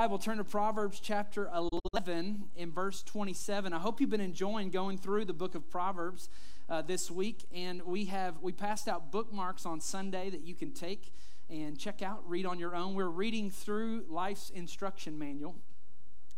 [0.00, 1.50] Bible, turn to Proverbs chapter
[1.94, 3.74] 11 in verse 27.
[3.74, 6.30] I hope you've been enjoying going through the book of Proverbs
[6.70, 7.44] uh, this week.
[7.54, 11.12] And we have we passed out bookmarks on Sunday that you can take
[11.50, 12.94] and check out, read on your own.
[12.94, 15.56] We're reading through life's instruction manual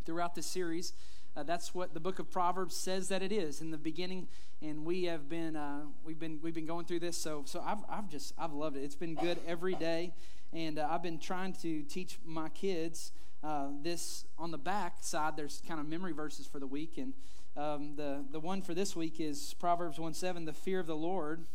[0.05, 0.93] throughout this series.
[1.37, 4.27] Uh, that's what the book of Proverbs says that it is in the beginning,
[4.61, 7.17] and we have been uh, we've been we've been going through this.
[7.17, 8.83] So so I've I've just I've loved it.
[8.83, 10.15] It's been good every day,
[10.53, 13.13] and uh, I've been trying to teach my kids
[13.43, 16.99] uh, this on the back side, there's kind of memory verses for the week.
[16.99, 17.13] And
[17.57, 20.45] um, the, the one for this week is Proverbs 1 7.
[20.45, 21.47] The fear of the Lord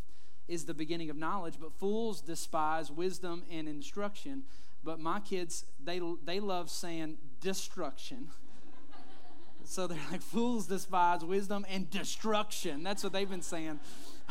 [0.48, 4.44] is the beginning of knowledge, but fools despise wisdom and instruction.
[4.84, 8.28] But my kids, they, they love saying destruction.
[9.64, 12.84] so they're like, fools despise wisdom and destruction.
[12.84, 13.80] That's what they've been saying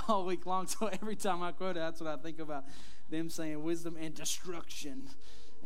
[0.09, 0.67] all week long.
[0.79, 2.65] So every time I quote it, that's what I think about
[3.11, 5.09] them saying wisdom and destruction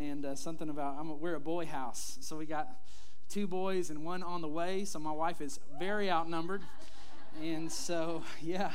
[0.00, 2.68] and uh, something about I'm a, we're a boy house, so we got
[3.28, 4.84] two boys and one on the way.
[4.84, 6.62] So my wife is very outnumbered,
[7.42, 8.72] and so yeah,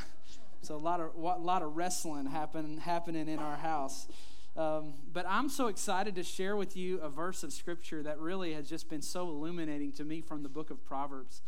[0.61, 4.07] so a lot of a lot of wrestling happen, happening in our house.
[4.55, 8.53] Um, but I'm so excited to share with you a verse of scripture that really
[8.53, 11.41] has just been so illuminating to me from the book of Proverbs.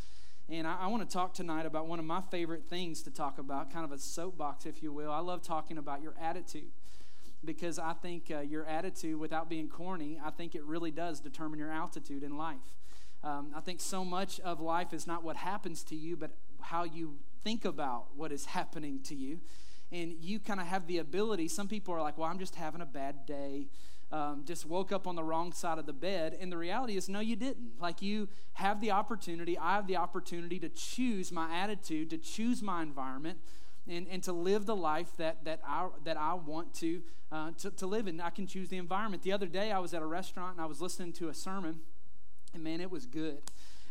[0.50, 3.38] And I, I want to talk tonight about one of my favorite things to talk
[3.38, 5.12] about, kind of a soapbox, if you will.
[5.12, 6.72] I love talking about your attitude
[7.44, 11.60] because I think uh, your attitude, without being corny, I think it really does determine
[11.60, 12.74] your altitude in life.
[13.24, 16.84] Um, I think so much of life is not what happens to you, but how
[16.84, 19.40] you think about what is happening to you.
[19.92, 22.82] And you kind of have the ability, some people are like, well, I'm just having
[22.82, 23.68] a bad day.
[24.10, 26.38] Um, just woke up on the wrong side of the bed.
[26.40, 27.82] And the reality is, no, you didn't.
[27.82, 32.62] Like, you have the opportunity, I have the opportunity to choose my attitude, to choose
[32.62, 33.40] my environment,
[33.90, 37.72] and, and to live the life that, that, I, that I want to, uh, to,
[37.72, 38.20] to live in.
[38.22, 39.24] I can choose the environment.
[39.24, 41.80] The other day, I was at a restaurant and I was listening to a sermon,
[42.54, 43.42] and man, it was good.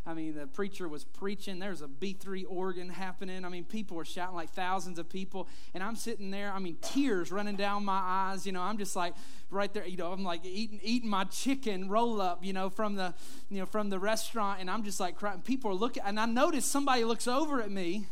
[0.08, 1.58] I mean, the preacher was preaching.
[1.58, 3.44] There's a B3 organ happening.
[3.44, 5.48] I mean, people were shouting like thousands of people.
[5.74, 8.46] And I'm sitting there, I mean, tears running down my eyes.
[8.46, 9.14] You know, I'm just like
[9.50, 12.94] right there, you know, I'm like eating eating my chicken roll up, you know, from
[12.94, 13.14] the,
[13.50, 14.60] you know, from the restaurant.
[14.60, 15.40] And I'm just like crying.
[15.40, 18.06] People are looking, and I notice somebody looks over at me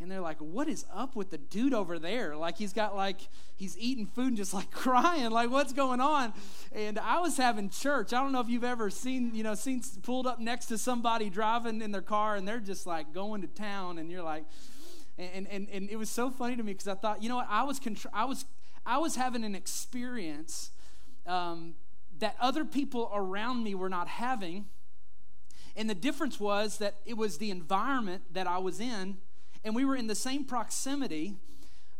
[0.00, 2.36] and they're like, what is up with the dude over there?
[2.36, 3.20] Like he's got like
[3.56, 6.32] he's eating food and just like crying, like what's going on?
[6.72, 8.12] And I was having church.
[8.12, 11.30] I don't know if you've ever seen, you know, seen pulled up next to somebody
[11.30, 14.44] driving in their car and they're just like going to town, and you're like,
[15.18, 17.48] and and and it was so funny to me because I thought, you know what,
[17.50, 18.44] I was contr- I was
[18.86, 20.70] I was having an experience
[21.26, 21.74] um,
[22.20, 24.66] that other people around me were not having.
[25.76, 29.18] And the difference was that it was the environment that I was in
[29.64, 31.34] and we were in the same proximity,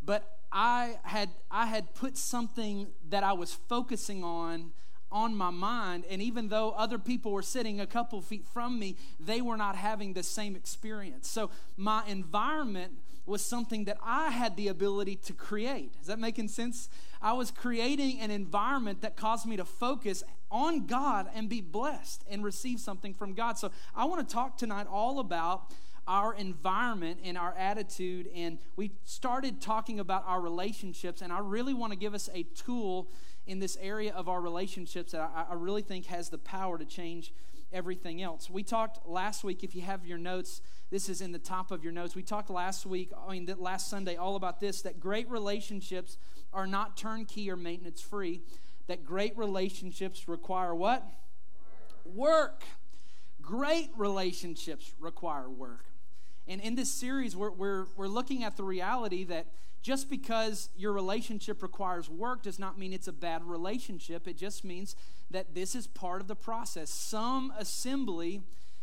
[0.03, 4.73] but I had I had put something that I was focusing on
[5.11, 8.95] on my mind and even though other people were sitting a couple feet from me
[9.19, 11.29] they were not having the same experience.
[11.29, 12.93] So my environment
[13.25, 15.93] was something that i had the ability to create.
[16.01, 16.89] Is that making sense?
[17.21, 22.25] I was creating an environment that caused me to focus on god and be blessed
[22.31, 23.59] and receive something from god.
[23.59, 25.73] So i want to talk tonight all about
[26.09, 28.29] our environment and our attitude.
[28.35, 31.21] And we started talking about our relationships.
[31.21, 33.11] And I really want to give us a tool
[33.47, 36.85] in this area of our relationships that I, I really think has the power to
[36.85, 37.33] change
[37.73, 38.49] everything else.
[38.49, 41.85] We talked last week, if you have your notes, this is in the top of
[41.85, 42.17] your notes.
[42.17, 46.17] We talked last week, I mean, last Sunday, all about this that great relationships
[46.53, 48.41] are not turnkey or maintenance free,
[48.87, 51.05] that great relationships require what?
[52.07, 52.65] Work.
[53.43, 55.85] Great relationships require work.
[56.49, 59.47] And in this series, we're, we're, we're looking at the reality that
[59.83, 64.27] just because your relationship requires work does not mean it's a bad relationship.
[64.27, 64.97] It just means
[65.31, 66.91] that this is part of the process.
[66.91, 68.43] Some assembly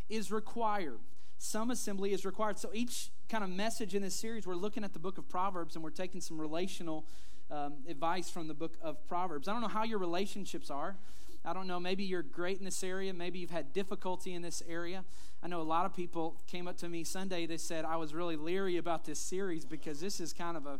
[0.10, 1.00] is required.
[1.38, 2.60] Some assembly is required.
[2.60, 5.76] So each kind of message in this series, we're looking at the book of Proverbs
[5.76, 7.06] and we're taking some relational
[7.52, 9.48] um, advice from the book of Proverbs.
[9.48, 10.96] I don't know how your relationships are.
[11.46, 13.14] I don't know, maybe you're great in this area.
[13.14, 15.06] Maybe you've had difficulty in this area.
[15.44, 17.46] I know a lot of people came up to me Sunday.
[17.46, 20.80] They said, I was really leery about this series because this is kind of a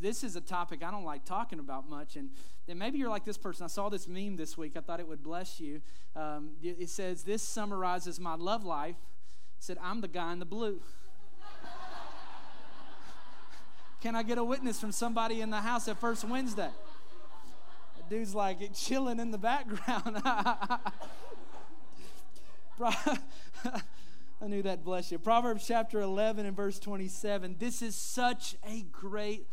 [0.00, 2.16] this is a topic I don't like talking about much.
[2.16, 2.30] And
[2.66, 3.64] then maybe you're like this person.
[3.64, 4.72] I saw this meme this week.
[4.76, 5.80] I thought it would bless you.
[6.14, 8.96] Um, it says, This summarizes my love life.
[9.58, 10.80] It said, I'm the guy in the blue.
[14.02, 16.70] Can I get a witness from somebody in the house at First Wednesday?
[18.08, 20.22] Dude's like chilling in the background.
[22.82, 25.18] I knew that bless you.
[25.18, 27.56] Proverbs chapter 11 and verse 27.
[27.58, 29.46] This is such a great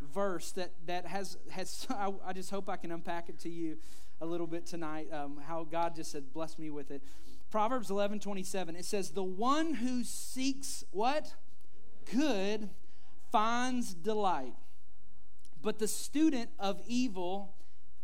[0.00, 3.78] verse that, that has, has I, I just hope I can unpack it to you
[4.20, 7.02] a little bit tonight, um, how God just said, bless me with it.
[7.50, 11.34] Proverbs 11 27, it says, The one who seeks what?
[12.12, 12.70] Good
[13.32, 14.54] finds delight.
[15.60, 17.55] But the student of evil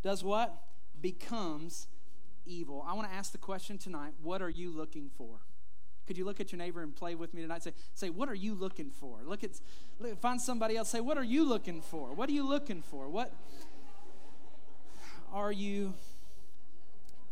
[0.03, 0.55] does what?
[1.01, 1.87] Becomes
[2.45, 2.85] evil.
[2.87, 5.41] I want to ask the question tonight what are you looking for?
[6.07, 7.63] Could you look at your neighbor and play with me tonight?
[7.63, 9.21] Say, say, what are you looking for?
[9.25, 9.51] Look at,
[10.01, 10.89] look, find somebody else.
[10.89, 12.13] Say, what are you looking for?
[12.13, 13.09] What are you looking for?
[13.09, 13.33] What
[15.33, 15.95] are you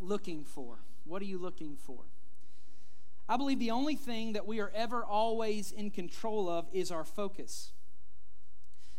[0.00, 0.76] looking for?
[1.04, 1.98] What are you looking for?
[3.28, 7.04] I believe the only thing that we are ever always in control of is our
[7.04, 7.72] focus.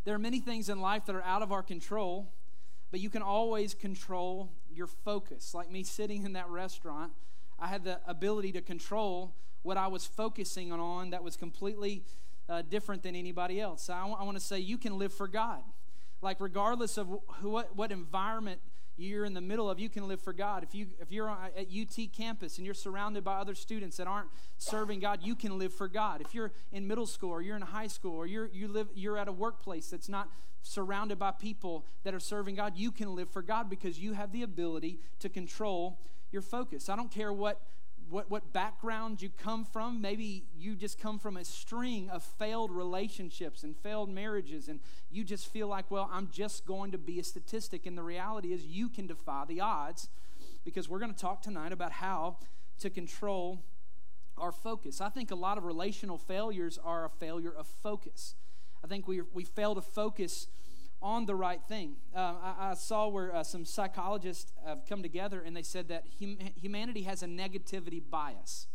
[0.04, 2.32] There are many things in life that are out of our control,
[2.92, 5.54] but you can always control your focus.
[5.54, 7.14] Like me sitting in that restaurant,
[7.58, 9.34] I had the ability to control
[9.64, 12.04] what I was focusing on that was completely
[12.50, 13.84] uh, different than anybody else.
[13.84, 15.62] So I, w- I want to say you can live for God.
[16.22, 18.60] Like, regardless of wh- what, what environment
[18.98, 20.64] you're in the middle of, you can live for God.
[20.64, 24.30] If, you, if you're at UT campus and you're surrounded by other students that aren't
[24.58, 26.22] serving God, you can live for God.
[26.22, 29.18] If you're in middle school or you're in high school or you're, you live, you're
[29.18, 30.30] at a workplace that's not
[30.64, 34.32] surrounded by people that are serving God, you can live for God because you have
[34.32, 36.00] the ability to control
[36.32, 36.90] your focus.
[36.90, 37.62] I don't care what
[38.12, 40.02] what, what background you come from.
[40.02, 45.24] Maybe you just come from a string of failed relationships and failed marriages, and you
[45.24, 47.86] just feel like, well, I'm just going to be a statistic.
[47.86, 50.10] And the reality is, you can defy the odds
[50.66, 52.38] because we're going to talk tonight about how
[52.80, 53.64] to control
[54.38, 55.00] our focus.
[55.00, 58.36] I think a lot of relational failures are a failure of focus.
[58.84, 60.48] I think we, we fail to focus
[61.02, 61.96] on the right thing.
[62.16, 66.04] Uh, I, I, saw where uh, some psychologists have come together and they said that
[66.20, 68.68] hum- humanity has a negativity bias.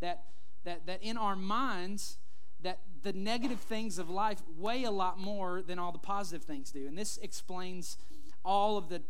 [0.00, 0.24] That,
[0.64, 2.18] that, that in our minds,
[2.62, 6.72] that the negative things of life weigh a lot more than all the positive things
[6.72, 6.86] do.
[6.88, 7.98] And this explains
[8.44, 9.02] all of the,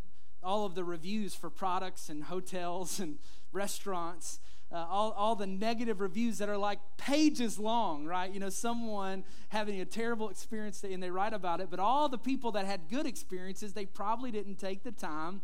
[0.43, 3.17] all of the reviews for products and hotels and
[3.51, 4.39] restaurants
[4.71, 8.33] uh, all, all the negative reviews that are like pages long, right?
[8.33, 12.17] You know, someone having a terrible experience and they write about it, but all the
[12.17, 15.41] people that had good experiences, they probably didn't take the time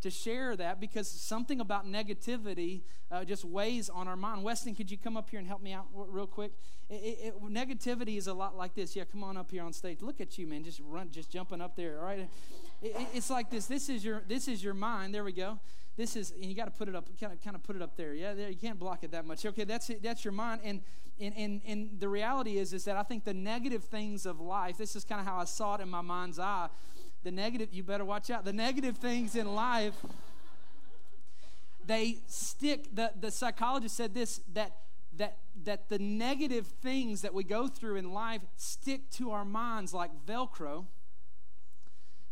[0.00, 4.44] to share that because something about negativity uh, just weighs on our mind.
[4.44, 6.52] Weston, could you come up here and help me out real quick?
[6.88, 8.94] It, it, it, negativity is a lot like this.
[8.94, 10.02] Yeah, come on up here on stage.
[10.02, 10.64] Look at you, man.
[10.64, 11.98] Just run, just jumping up there.
[12.00, 12.28] All right.
[12.82, 13.66] it's like this.
[13.66, 15.14] This is your this is your mind.
[15.14, 15.58] There we go
[15.98, 17.82] this is and you got to put it up kind of kind of put it
[17.82, 20.32] up there yeah there, you can't block it that much okay that's it that's your
[20.32, 20.80] mind and
[21.20, 24.78] and and, and the reality is is that i think the negative things of life
[24.78, 26.68] this is kind of how i saw it in my mind's eye
[27.28, 29.92] the negative you better watch out the negative things in life
[31.86, 34.72] they stick the the psychologist said this that
[35.14, 39.92] that that the negative things that we go through in life stick to our minds
[39.92, 40.86] like velcro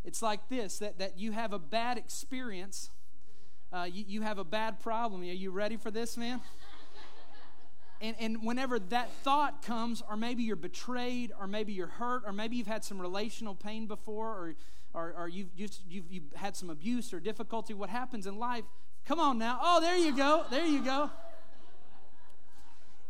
[0.02, 2.88] it's like this that, that you have a bad experience
[3.74, 5.20] uh, you, you have a bad problem.
[5.22, 6.40] Are you ready for this, man?
[8.00, 12.32] And, and whenever that thought comes, or maybe you're betrayed, or maybe you're hurt, or
[12.32, 14.54] maybe you've had some relational pain before, or,
[14.96, 18.64] or, or you've, just, you've, you've had some abuse or difficulty, what happens in life?
[19.04, 19.60] Come on now.
[19.62, 20.46] Oh, there you go.
[20.50, 21.10] There you go.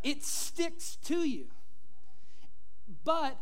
[0.02, 1.46] It sticks to you.
[3.04, 3.38] But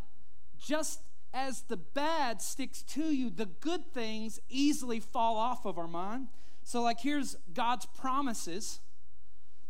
[0.58, 1.00] just
[1.32, 6.28] as the bad sticks to you, the good things easily fall off of our mind.
[6.62, 8.80] So, like, here's God's promises,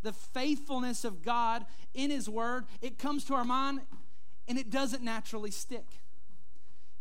[0.03, 1.65] the faithfulness of God
[1.95, 2.67] in His Word.
[2.83, 3.81] It comes to our mind
[4.47, 5.87] and it doesn't naturally stick.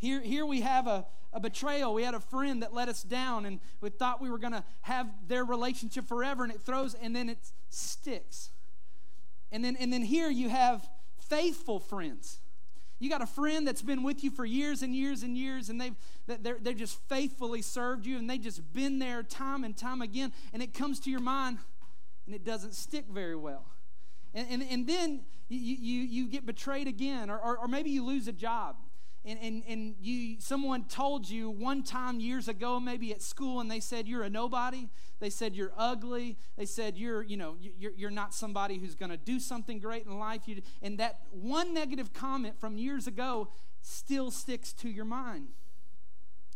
[0.04, 1.94] Here, here we have a, a betrayal.
[1.94, 4.64] We had a friend that let us down, and we thought we were going to
[4.82, 8.50] have their relationship forever, and it throws, and then it sticks.
[9.52, 10.88] And then, and then here you have
[11.30, 12.42] faithful friends
[13.04, 15.80] you got a friend that's been with you for years and years and years, and
[15.82, 15.96] they've
[16.26, 20.32] they're, they've just faithfully served you, and they've just been there time and time again,
[20.54, 21.58] and it comes to your mind,
[22.26, 23.66] and it doesn't stick very well.
[24.34, 28.06] And, and, and then you, you, you get betrayed again, or, or, or maybe you
[28.06, 28.78] lose a job
[29.26, 33.72] and, and, and you someone told you one time years ago maybe at school and
[33.72, 34.90] they said you're a nobody.
[35.20, 36.38] They said you're ugly.
[36.58, 40.06] They said you're you know you're, you're not somebody who's going to do something great
[40.06, 40.42] in life.
[40.48, 43.50] You, and that one negative comment from years ago
[43.82, 45.50] still sticks to your mind.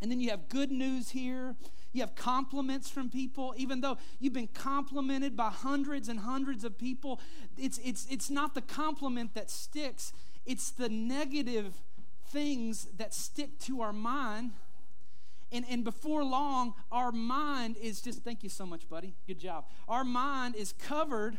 [0.01, 1.55] And then you have good news here.
[1.91, 3.55] You have compliments from people.
[3.57, 7.19] Even though you've been complimented by hundreds and hundreds of people
[7.57, 10.13] it's it's it's not the compliment that sticks.
[10.45, 11.81] It's the negative
[12.29, 14.51] things that stick to our mind.
[15.51, 19.13] And, and before long, our mind is just, thank you so much, buddy.
[19.27, 19.65] Good job.
[19.87, 21.37] Our mind is covered.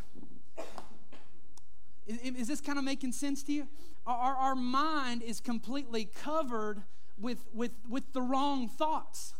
[2.06, 3.68] Is, is this kind of making sense to you?
[4.06, 6.82] Our, our mind is completely covered
[7.20, 9.34] with, with, with the wrong thoughts.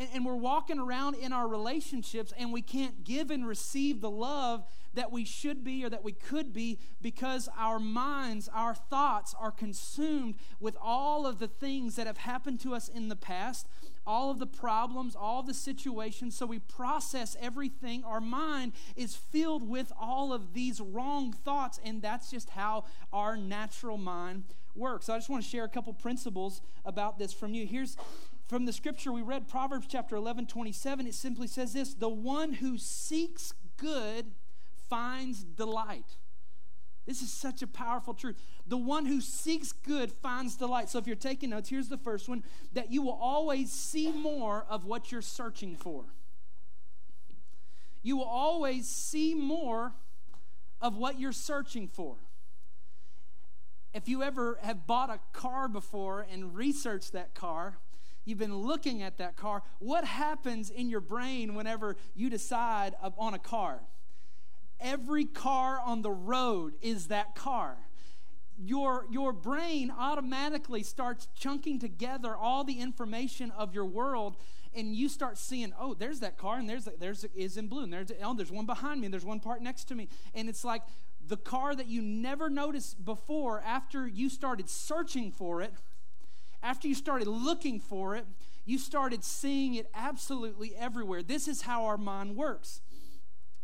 [0.00, 4.10] And, and we're walking around in our relationships and we can't give and receive the
[4.10, 4.64] love
[4.94, 9.52] that we should be or that we could be because our minds, our thoughts are
[9.52, 13.68] consumed with all of the things that have happened to us in the past,
[14.06, 16.36] all of the problems, all the situations.
[16.36, 18.02] So we process everything.
[18.02, 23.36] Our mind is filled with all of these wrong thoughts, and that's just how our
[23.36, 25.06] natural mind works.
[25.06, 27.66] So I just want to share a couple principles about this from you.
[27.66, 27.96] Here's
[28.50, 31.06] from the scripture we read, Proverbs chapter 11, 27.
[31.06, 34.32] It simply says this The one who seeks good
[34.88, 36.16] finds delight.
[37.06, 38.42] This is such a powerful truth.
[38.66, 40.88] The one who seeks good finds delight.
[40.90, 42.42] So if you're taking notes, here's the first one
[42.72, 46.06] that you will always see more of what you're searching for.
[48.02, 49.92] You will always see more
[50.80, 52.16] of what you're searching for.
[53.94, 57.78] If you ever have bought a car before and researched that car,
[58.24, 63.34] you've been looking at that car, what happens in your brain whenever you decide on
[63.34, 63.80] a car?
[64.80, 67.76] every car on the road is that car.
[68.62, 74.36] Your, your brain automatically starts chunking together all the information of your world
[74.74, 77.92] and you start seeing, oh, there's that car, and there's there's is in blue, and
[77.92, 80.62] there's oh, there's one behind me, and there's one part next to me, and it's
[80.62, 80.82] like
[81.26, 83.60] the car that you never noticed before.
[83.66, 85.74] After you started searching for it,
[86.62, 88.26] after you started looking for it,
[88.64, 91.22] you started seeing it absolutely everywhere.
[91.22, 92.80] This is how our mind works.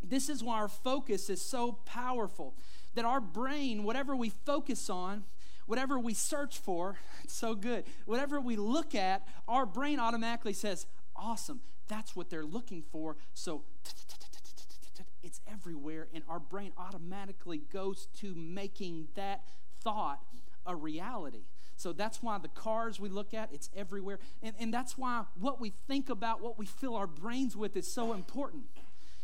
[0.03, 2.55] This is why our focus is so powerful.
[2.95, 5.25] That our brain, whatever we focus on,
[5.67, 7.85] whatever we search for, so good.
[8.07, 13.17] Whatever we look at, our brain automatically says, Awesome, that's what they're looking for.
[13.35, 13.65] So
[15.23, 19.45] it's everywhere, and our brain automatically goes to making that
[19.83, 20.21] thought
[20.67, 21.45] a reality.
[21.77, 24.19] So that's why the cars we look at, it's everywhere.
[24.43, 27.91] And, and that's why what we think about, what we fill our brains with is
[27.91, 28.65] so important.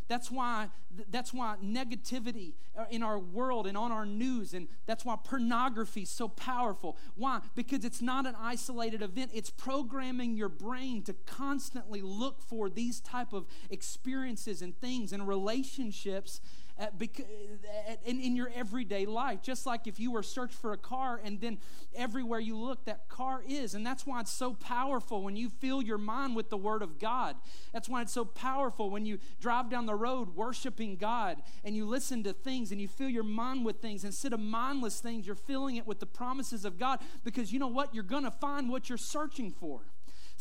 [0.09, 0.69] That's why,
[1.11, 6.03] that's why negativity uh, in our world and on our news, and that's why pornography
[6.03, 6.99] is so powerful.
[7.15, 7.41] Why?
[7.55, 9.31] Because it's not an isolated event.
[9.33, 15.27] It's programming your brain to constantly look for these type of experiences and things and
[15.27, 19.41] relationships at, at, Uh, uh, in, in your everyday life.
[19.41, 21.59] Just like if you were searched for a car and then
[21.95, 23.75] everywhere you look, that car is.
[23.75, 26.99] And that's why it's so powerful when you fill your mind with the Word of
[26.99, 27.37] God.
[27.73, 31.87] That's why it's so powerful when you drive down the road worshiping God and you
[31.87, 34.05] listen to things and you fill your mind with things.
[34.05, 37.69] Instead of mindless things, you're filling it with the promises of God because you know
[37.69, 37.95] what?
[37.95, 39.83] You're going to find what you're searching for.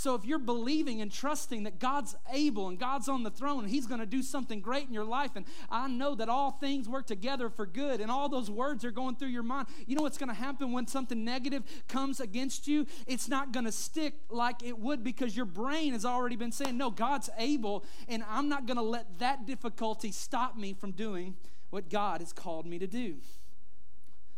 [0.01, 3.69] So if you're believing and trusting that God's able and God's on the throne and
[3.69, 6.89] He's going to do something great in your life, and I know that all things
[6.89, 10.01] work together for good, and all those words are going through your mind, you know
[10.01, 12.87] what's going to happen when something negative comes against you?
[13.05, 16.75] It's not going to stick like it would because your brain has already been saying,
[16.75, 21.35] No, God's able, and I'm not going to let that difficulty stop me from doing
[21.69, 23.17] what God has called me to do.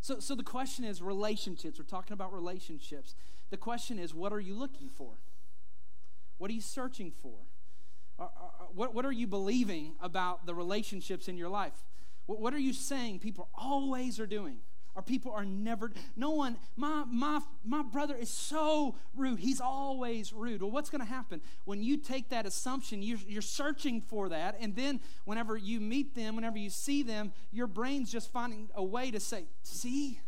[0.02, 1.80] So, so the question is relationships.
[1.80, 3.16] We're talking about relationships.
[3.50, 5.14] The question is, what are you looking for?
[6.44, 7.38] What are you searching for?
[8.76, 11.86] What, what are you believing about the relationships in your life?
[12.26, 14.58] What, what are you saying people always are doing?
[14.94, 19.40] Or people are never, no one, my, my, my brother is so rude.
[19.40, 20.62] He's always rude.
[20.62, 21.40] Well, what's going to happen?
[21.64, 24.58] When you take that assumption, you're, you're searching for that.
[24.60, 28.84] And then whenever you meet them, whenever you see them, your brain's just finding a
[28.84, 30.20] way to say, see,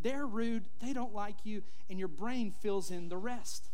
[0.00, 0.66] they're rude.
[0.80, 1.64] They don't like you.
[1.90, 3.70] And your brain fills in the rest.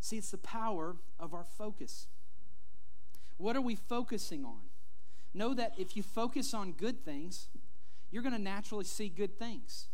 [0.00, 2.08] See, it's the power of our focus.
[3.36, 4.60] What are we focusing on?
[5.32, 7.48] Know that if you focus on good things,
[8.10, 9.88] you're going to naturally see good things.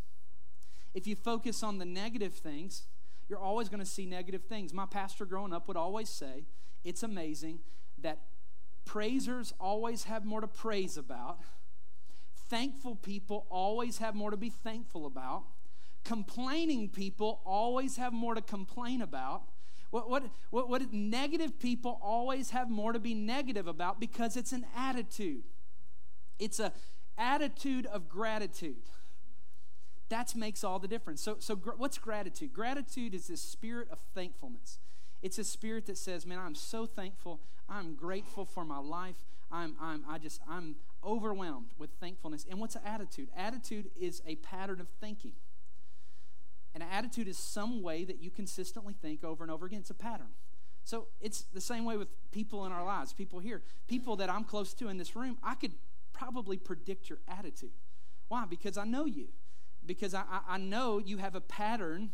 [0.94, 2.84] If you focus on the negative things,
[3.28, 4.72] you're always going to see negative things.
[4.72, 6.46] My pastor growing up would always say,
[6.84, 7.58] It's amazing
[7.98, 8.20] that
[8.84, 11.40] praisers always have more to praise about,
[12.48, 15.42] thankful people always have more to be thankful about,
[16.04, 19.42] complaining people always have more to complain about
[19.90, 24.52] what, what, what, what negative people always have more to be negative about because it's
[24.52, 25.44] an attitude.
[26.38, 26.72] It's a
[27.18, 28.76] attitude of gratitude.
[30.08, 31.20] That makes all the difference.
[31.20, 32.52] So, so gr- what's gratitude?
[32.52, 34.78] Gratitude is this spirit of thankfulness.
[35.22, 37.40] It's a spirit that says, "Man, I'm so thankful.
[37.68, 39.24] I'm grateful for my life.
[39.50, 43.28] I'm, I'm, I just, I'm overwhelmed with thankfulness." And what's an attitude?
[43.36, 45.32] Attitude is a pattern of thinking.
[46.76, 49.78] An attitude is some way that you consistently think over and over again.
[49.78, 50.34] It's a pattern.
[50.84, 54.44] So it's the same way with people in our lives, people here, people that I'm
[54.44, 55.38] close to in this room.
[55.42, 55.72] I could
[56.12, 57.72] probably predict your attitude.
[58.28, 58.44] Why?
[58.44, 59.28] Because I know you.
[59.86, 62.10] Because I, I know you have a pattern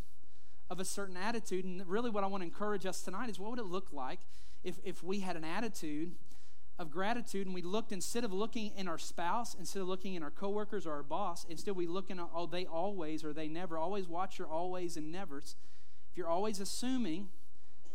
[0.69, 1.65] of a certain attitude.
[1.65, 4.21] And really, what I want to encourage us tonight is what would it look like
[4.63, 6.13] if, if we had an attitude
[6.79, 10.23] of gratitude and we looked instead of looking in our spouse, instead of looking in
[10.23, 13.77] our coworkers or our boss, instead we look in, oh, they always or they never.
[13.77, 15.55] Always watch your always and nevers.
[16.11, 17.29] If you're always assuming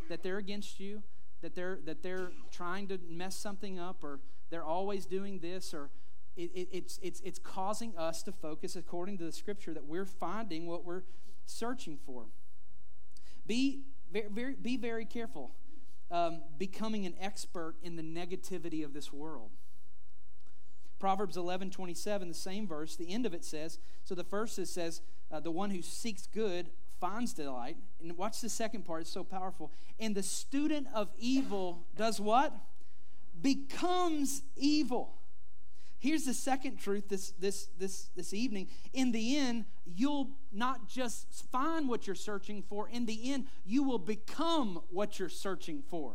[0.09, 1.03] that they're against you,
[1.43, 4.21] that they're that they're trying to mess something up, or
[4.51, 5.91] they're always doing this, or
[6.37, 10.05] it, it, it's it's it's causing us to focus according to the scripture that we're
[10.05, 11.03] finding what we're
[11.47, 12.27] searching for.
[13.47, 13.83] Be
[14.13, 15.53] very, very be very careful
[16.11, 19.51] um, becoming an expert in the negativity of this world.
[20.99, 24.69] Proverbs 11 27, the same verse, the end of it says, so the first it
[24.69, 25.01] says,
[25.31, 27.77] uh, the one who seeks good finds delight.
[28.01, 29.73] And watch the second part, it's so powerful.
[30.01, 32.53] And the student of evil does what?
[33.41, 35.18] Becomes evil.
[36.01, 38.69] Here's the second truth this, this, this, this evening.
[38.93, 43.83] In the end, you'll not just find what you're searching for, in the end, you
[43.83, 46.15] will become what you're searching for.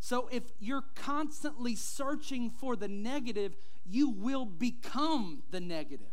[0.00, 3.54] So if you're constantly searching for the negative,
[3.86, 6.08] you will become the negative.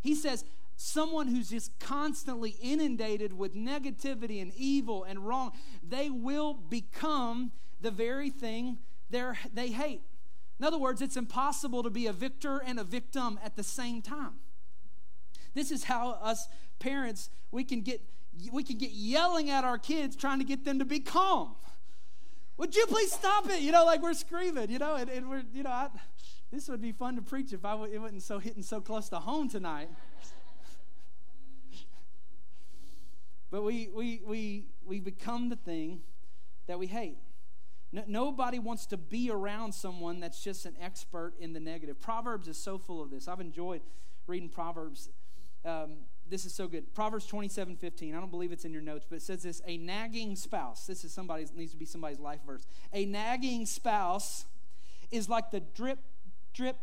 [0.00, 0.44] He says,
[0.76, 5.52] someone who's just constantly inundated with negativity and evil and wrong,
[5.82, 8.78] they will become the very thing
[9.12, 10.00] they're, they hate.
[10.58, 14.02] In other words, it's impossible to be a victor and a victim at the same
[14.02, 14.34] time.
[15.54, 18.00] This is how us parents we can get
[18.50, 21.54] we can get yelling at our kids trying to get them to be calm.
[22.56, 23.60] Would you please stop it?
[23.60, 24.70] You know, like we're screaming.
[24.70, 25.88] You know, and, and we're you know, I,
[26.50, 29.10] this would be fun to preach if I w- it wasn't so hitting so close
[29.10, 29.90] to home tonight.
[33.50, 36.00] But we, we, we, we become the thing
[36.66, 37.18] that we hate.
[37.92, 42.00] No, nobody wants to be around someone that's just an expert in the negative.
[42.00, 43.28] Proverbs is so full of this.
[43.28, 43.82] I've enjoyed
[44.26, 45.10] reading Proverbs.
[45.64, 46.94] Um, this is so good.
[46.94, 48.14] Proverbs 27 15.
[48.14, 50.86] I don't believe it's in your notes, but it says this a nagging spouse.
[50.86, 52.66] This is somebody's needs to be somebody's life verse.
[52.92, 54.46] A nagging spouse
[55.10, 55.98] is like the drip,
[56.54, 56.78] drip,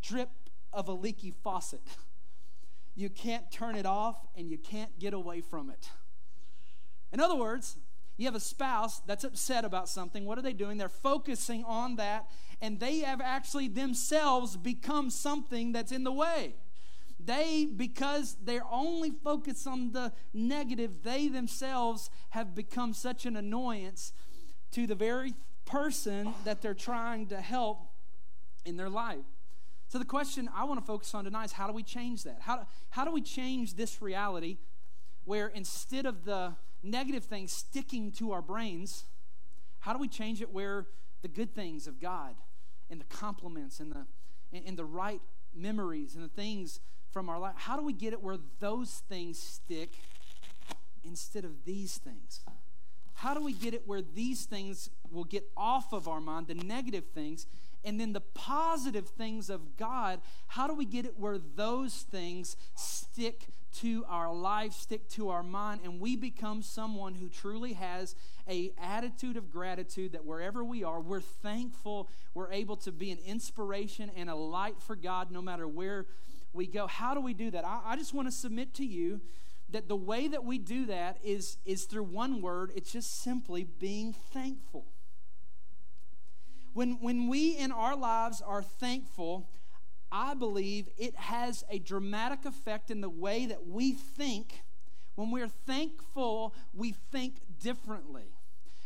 [0.00, 0.30] drip
[0.72, 1.82] of a leaky faucet.
[2.94, 5.88] You can't turn it off and you can't get away from it.
[7.12, 7.76] In other words,
[8.16, 10.24] you have a spouse that's upset about something.
[10.24, 10.78] What are they doing?
[10.78, 12.28] They're focusing on that,
[12.60, 16.54] and they have actually themselves become something that's in the way.
[17.24, 24.12] They, because they're only focused on the negative, they themselves have become such an annoyance
[24.72, 27.88] to the very person that they're trying to help
[28.64, 29.24] in their life.
[29.88, 32.38] So, the question I want to focus on tonight is how do we change that?
[32.40, 34.58] How do, how do we change this reality
[35.24, 39.04] where instead of the negative things sticking to our brains,
[39.80, 40.86] how do we change it where
[41.22, 42.34] the good things of God
[42.90, 44.06] and the compliments and the,
[44.52, 45.20] and the right
[45.54, 49.38] memories and the things from our life, how do we get it where those things
[49.38, 49.94] stick
[51.04, 52.40] instead of these things?
[53.14, 56.54] How do we get it where these things will get off of our mind, the
[56.54, 57.46] negative things,
[57.84, 62.56] and then the positive things of God, how do we get it where those things
[62.74, 63.48] stick
[63.80, 68.14] to our life, stick to our mind, and we become someone who truly has
[68.48, 73.18] a attitude of gratitude that wherever we are, we're thankful, we're able to be an
[73.24, 76.06] inspiration and a light for God no matter where
[76.52, 76.86] we go.
[76.86, 77.64] How do we do that?
[77.64, 79.20] I, I just want to submit to you
[79.70, 83.64] that the way that we do that is, is through one word, it's just simply
[83.64, 84.86] being thankful.
[86.74, 89.48] When, when we in our lives are thankful,
[90.12, 94.62] I believe it has a dramatic effect in the way that we think.
[95.14, 98.34] When we're thankful, we think differently.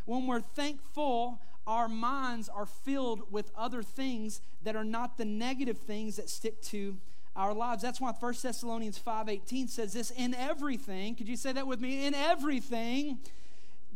[0.04, 5.78] When we're thankful, our minds are filled with other things that are not the negative
[5.78, 6.98] things that stick to
[7.34, 7.82] our lives.
[7.82, 12.06] That's why 1 Thessalonians 5:18 says this, in everything, could you say that with me?
[12.06, 13.18] In everything,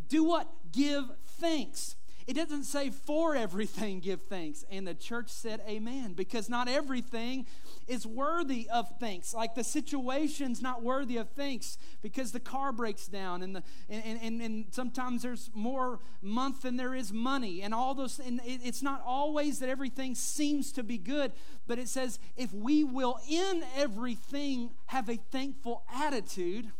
[0.08, 0.48] do what?
[0.72, 1.94] Give thanks.
[2.30, 4.64] It doesn't say for everything give thanks.
[4.70, 7.44] And the church said amen because not everything
[7.88, 9.34] is worthy of thanks.
[9.34, 14.20] Like the situation's not worthy of thanks because the car breaks down and, the, and,
[14.22, 18.20] and, and sometimes there's more month than there is money and all those.
[18.20, 21.32] And it's not always that everything seems to be good,
[21.66, 26.70] but it says if we will in everything have a thankful attitude,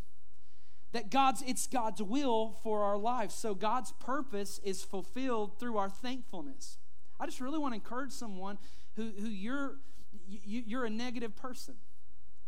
[0.93, 3.35] that God's it's God's will for our lives.
[3.35, 6.79] So God's purpose is fulfilled through our thankfulness.
[7.19, 8.59] I just really want to encourage someone
[8.97, 9.77] who, who you're
[10.29, 11.75] you, you're a negative person.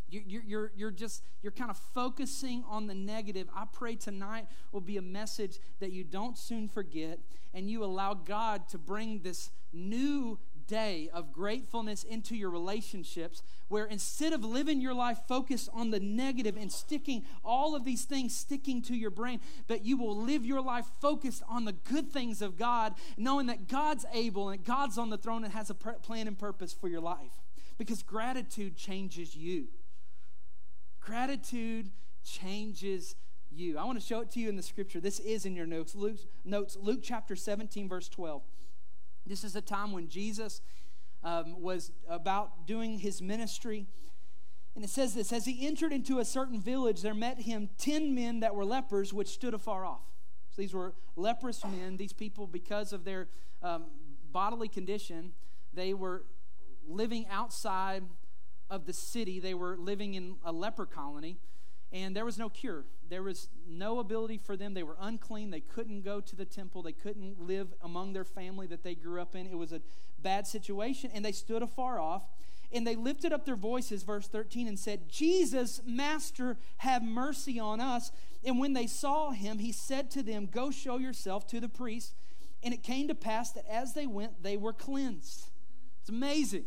[0.08, 4.82] You, you're, you're just you're kind of focusing on the negative i pray tonight will
[4.82, 7.18] be a message that you don't soon forget
[7.54, 13.84] and you allow god to bring this new day of gratefulness into your relationships where
[13.84, 18.34] instead of living your life focused on the negative and sticking all of these things
[18.34, 22.42] sticking to your brain but you will live your life focused on the good things
[22.42, 26.26] of god knowing that god's able and god's on the throne and has a plan
[26.26, 27.40] and purpose for your life.
[27.78, 29.68] Because gratitude changes you.
[31.00, 31.90] Gratitude
[32.24, 33.16] changes
[33.50, 33.78] you.
[33.78, 35.00] I want to show it to you in the scripture.
[35.00, 35.94] This is in your notes.
[35.94, 36.76] Luke, notes.
[36.80, 38.42] Luke chapter 17 verse 12
[39.26, 40.60] this is a time when Jesus
[41.22, 43.86] um, was about doing his ministry.
[44.74, 48.14] And it says this As he entered into a certain village, there met him ten
[48.14, 50.02] men that were lepers, which stood afar off.
[50.50, 51.96] So these were leprous men.
[51.96, 53.28] These people, because of their
[53.62, 53.84] um,
[54.32, 55.32] bodily condition,
[55.72, 56.24] they were
[56.86, 58.02] living outside
[58.68, 59.40] of the city.
[59.40, 61.38] They were living in a leper colony
[61.92, 62.84] and there was no cure.
[63.08, 64.72] There was no ability for them.
[64.72, 65.50] They were unclean.
[65.50, 66.82] They couldn't go to the temple.
[66.82, 69.46] They couldn't live among their family that they grew up in.
[69.46, 69.82] It was a
[70.18, 72.22] bad situation, and they stood afar off.
[72.74, 77.80] And they lifted up their voices, verse 13, and said, Jesus, Master, have mercy on
[77.80, 78.10] us.
[78.42, 82.14] And when they saw him, he said to them, Go show yourself to the priest.
[82.62, 85.50] And it came to pass that as they went, they were cleansed.
[86.00, 86.64] It's amazing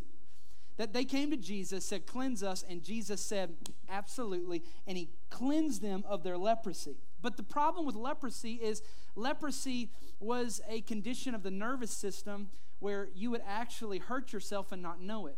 [0.78, 3.56] that they came to Jesus, said, Cleanse us, and Jesus said,
[3.90, 4.64] Absolutely.
[4.88, 6.98] And he cleansed them of their leprosy.
[7.22, 8.82] But the problem with leprosy is
[9.16, 14.82] leprosy was a condition of the nervous system where you would actually hurt yourself and
[14.82, 15.38] not know it.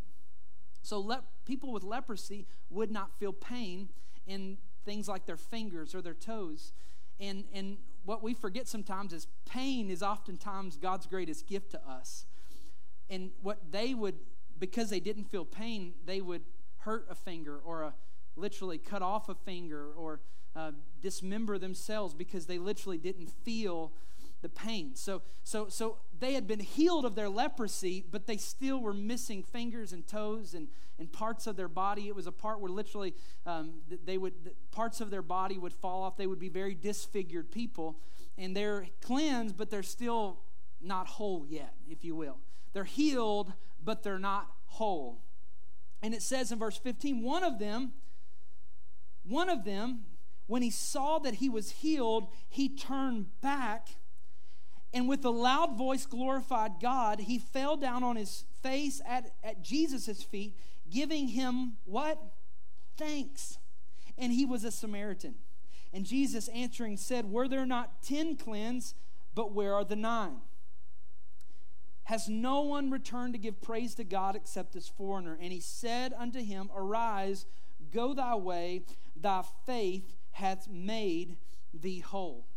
[0.81, 3.89] So le- people with leprosy would not feel pain
[4.25, 6.73] in things like their fingers or their toes.
[7.19, 12.25] And, and what we forget sometimes is pain is oftentimes God's greatest gift to us.
[13.09, 14.15] And what they would
[14.59, 16.43] because they didn't feel pain, they would
[16.79, 17.93] hurt a finger or a,
[18.35, 20.21] literally cut off a finger or
[20.55, 23.91] uh, dismember themselves because they literally didn't feel
[24.41, 24.95] the pain.
[24.95, 29.43] So, so, so they had been healed of their leprosy, but they still were missing
[29.43, 30.67] fingers and toes and,
[30.99, 32.07] and parts of their body.
[32.07, 33.15] It was a part where literally
[33.45, 34.33] um, they would
[34.71, 36.17] parts of their body would fall off.
[36.17, 37.97] They would be very disfigured people,
[38.37, 40.39] and they're cleansed, but they're still
[40.81, 42.37] not whole yet, if you will.
[42.73, 43.53] They're healed,
[43.87, 45.21] but they're not whole.
[46.03, 47.93] And it says in verse 15, one of them,
[49.23, 50.01] one of them,
[50.45, 53.87] when he saw that he was healed, he turned back
[54.93, 57.21] and with a loud voice glorified God.
[57.21, 60.57] He fell down on his face at, at Jesus' feet,
[60.91, 62.19] giving him what?
[62.97, 63.57] Thanks.
[64.17, 65.35] And he was a Samaritan.
[65.93, 68.95] And Jesus answering said, Were there not ten cleansed,
[69.33, 70.41] but where are the nine?
[72.07, 75.37] Has no one returned to give praise to God except this foreigner?
[75.41, 77.45] And he said unto him, Arise,
[77.91, 81.35] go thy way, thy faith hath made
[81.73, 82.47] thee whole.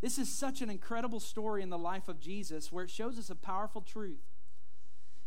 [0.00, 3.30] This is such an incredible story in the life of Jesus where it shows us
[3.30, 4.22] a powerful truth.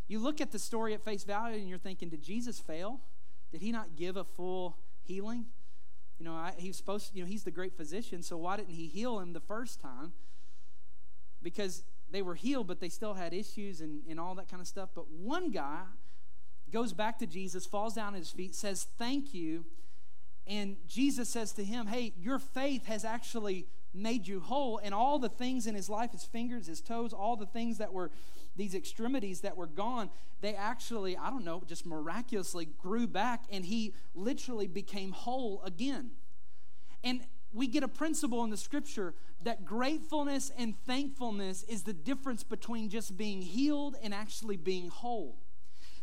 [0.08, 3.02] You look at the story at face value and you're thinking, did Jesus fail?
[3.52, 5.48] Did he not give a full healing?
[6.20, 8.76] You know, I, he's supposed to, you know, he's the great physician, so why didn't
[8.76, 10.14] he heal him the first time?
[11.44, 14.67] Because they were healed, but they still had issues and, and all that kind of
[14.67, 14.89] stuff.
[14.93, 15.82] But one guy
[16.71, 19.65] goes back to Jesus, falls down at his feet, says, Thank you.
[20.47, 24.80] And Jesus says to him, Hey, your faith has actually made you whole.
[24.84, 27.93] And all the things in his life, his fingers, his toes, all the things that
[27.93, 28.12] were
[28.56, 30.10] these extremities that were gone,
[30.41, 36.12] they actually, I don't know, just miraculously grew back and he literally became whole again.
[37.04, 37.21] And
[37.54, 42.90] we get a principle in the scripture that gratefulness and thankfulness is the difference between
[42.90, 45.38] just being healed and actually being whole.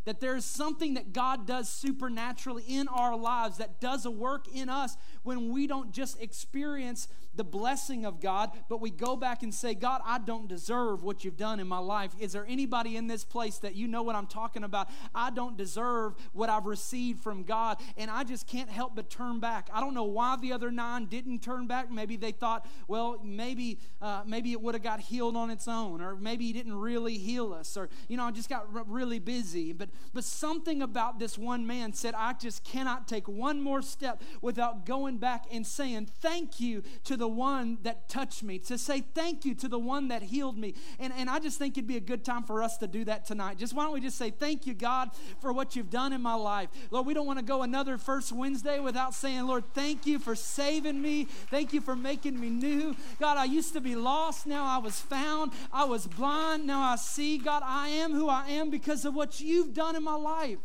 [0.04, 4.46] That there is something that God does supernaturally in our lives that does a work
[4.52, 7.08] in us when we don't just experience
[7.38, 11.24] the blessing of God, but we go back and say, God, I don't deserve what
[11.24, 12.12] you've done in my life.
[12.18, 14.90] Is there anybody in this place that you know what I'm talking about?
[15.14, 19.38] I don't deserve what I've received from God, and I just can't help but turn
[19.38, 19.70] back.
[19.72, 21.90] I don't know why the other nine didn't turn back.
[21.90, 26.00] Maybe they thought, well, maybe uh, maybe it would have got healed on its own,
[26.00, 29.20] or maybe he didn't really heal us, or you know, I just got r- really
[29.20, 29.72] busy.
[29.72, 34.22] But but something about this one man said, I just cannot take one more step
[34.42, 39.02] without going back and saying thank you to the one that touched me, to say
[39.14, 40.74] thank you to the one that healed me.
[40.98, 43.26] And, and I just think it'd be a good time for us to do that
[43.26, 43.58] tonight.
[43.58, 45.10] Just why don't we just say thank you, God,
[45.40, 46.68] for what you've done in my life.
[46.90, 50.34] Lord, we don't want to go another first Wednesday without saying, Lord, thank you for
[50.34, 51.24] saving me.
[51.24, 52.96] Thank you for making me new.
[53.20, 54.46] God, I used to be lost.
[54.46, 55.52] Now I was found.
[55.72, 56.66] I was blind.
[56.66, 57.38] Now I see.
[57.38, 60.58] God, I am who I am because of what you've done in my life.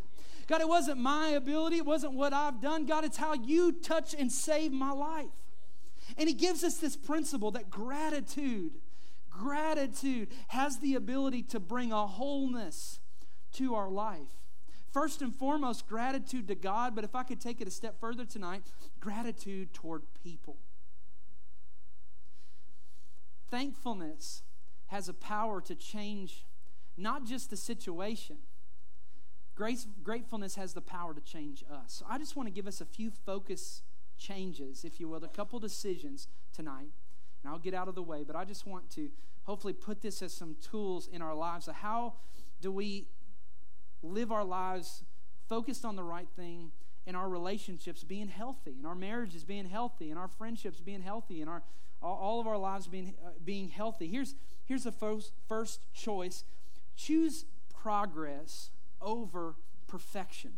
[0.46, 2.84] God, it wasn't my ability, it wasn't what I've done.
[2.84, 5.26] God, it's how you touch and save my life.
[6.16, 8.72] And He gives us this principle that gratitude,
[9.30, 13.00] gratitude has the ability to bring a wholeness,
[13.54, 14.42] to our life.
[14.92, 18.24] First and foremost, gratitude to God, but if I could take it a step further
[18.24, 18.62] tonight,
[19.00, 20.56] gratitude toward people.
[23.50, 24.42] Thankfulness
[24.86, 26.46] has a power to change
[26.96, 28.36] not just the situation.
[29.56, 31.94] Grace, gratefulness has the power to change us.
[31.94, 33.82] So I just want to give us a few focus
[34.18, 36.90] changes, if you will, a couple decisions tonight.
[37.42, 39.10] And I'll get out of the way, but I just want to
[39.44, 41.68] hopefully put this as some tools in our lives.
[41.68, 42.14] of how
[42.60, 43.08] do we
[44.02, 45.04] live our lives
[45.48, 46.72] focused on the right thing
[47.06, 51.42] in our relationships being healthy, in our marriages being healthy, in our friendships being healthy,
[51.42, 51.62] in our
[52.00, 54.08] all of our lives being uh, being healthy.
[54.08, 56.44] Here's here's the first first choice:
[56.96, 60.52] choose progress over perfection.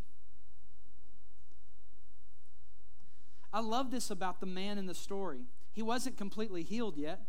[3.56, 5.46] I love this about the man in the story.
[5.72, 7.22] He wasn't completely healed yet,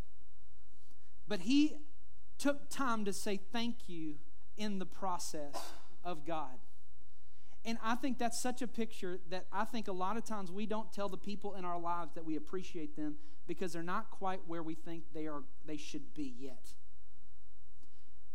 [1.25, 1.77] but he
[2.37, 4.15] took time to say thank you
[4.57, 5.55] in the process
[6.03, 6.59] of God.
[7.63, 10.65] And I think that's such a picture that I think a lot of times we
[10.65, 13.15] don't tell the people in our lives that we appreciate them
[13.47, 16.73] because they're not quite where we think they are they should be yet.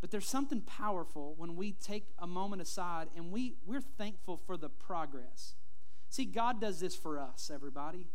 [0.00, 4.56] But there's something powerful when we take a moment aside and we, we're thankful for
[4.56, 5.56] the progress.
[6.12, 8.06] See, God does this for us, everybody.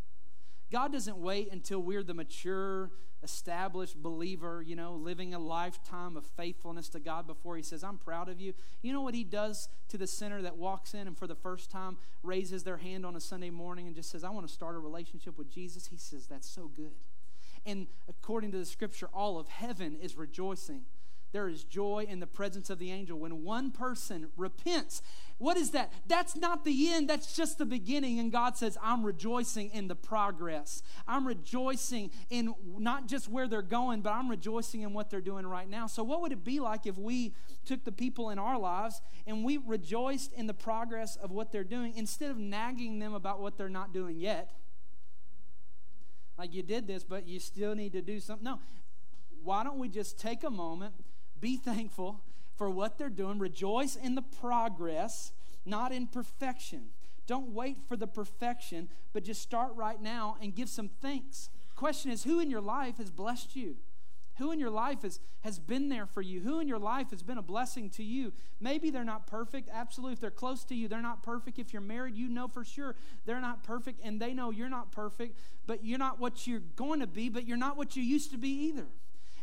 [0.70, 2.92] God doesn't wait until we're the mature,
[3.24, 7.98] established believer, you know, living a lifetime of faithfulness to God before He says, I'm
[7.98, 8.54] proud of you.
[8.82, 11.72] You know what He does to the sinner that walks in and for the first
[11.72, 14.76] time raises their hand on a Sunday morning and just says, I want to start
[14.76, 15.88] a relationship with Jesus?
[15.88, 16.94] He says, That's so good.
[17.66, 20.82] And according to the scripture, all of heaven is rejoicing
[21.32, 23.18] there is joy in the presence of the angel.
[23.18, 25.02] When one person repents,
[25.36, 25.92] what is that?
[26.06, 28.18] That's not the end, that's just the beginning.
[28.18, 30.82] And God says, I'm rejoicing in the progress.
[31.06, 35.46] I'm rejoicing in not just where they're going, but I'm rejoicing in what they're doing
[35.46, 35.86] right now.
[35.86, 37.34] So, what would it be like if we
[37.66, 41.62] took the people in our lives and we rejoiced in the progress of what they're
[41.62, 44.50] doing instead of nagging them about what they're not doing yet?
[46.38, 48.44] Like you did this, but you still need to do something.
[48.44, 48.60] No.
[49.42, 50.94] Why don't we just take a moment?
[51.40, 52.20] Be thankful
[52.56, 53.38] for what they're doing.
[53.38, 55.32] Rejoice in the progress,
[55.64, 56.90] not in perfection.
[57.26, 61.50] Don't wait for the perfection, but just start right now and give some thanks.
[61.76, 63.76] Question is who in your life has blessed you?
[64.38, 66.40] Who in your life has, has been there for you?
[66.40, 68.32] Who in your life has been a blessing to you?
[68.60, 69.68] Maybe they're not perfect.
[69.72, 70.14] Absolutely.
[70.14, 71.58] If they're close to you, they're not perfect.
[71.58, 72.94] If you're married, you know for sure
[73.26, 77.00] they're not perfect, and they know you're not perfect, but you're not what you're going
[77.00, 78.86] to be, but you're not what you used to be either